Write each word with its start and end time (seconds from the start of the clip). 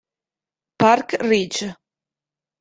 Park 0.79 1.13
Ridge 1.21 1.67